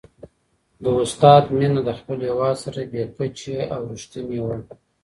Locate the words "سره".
2.63-2.79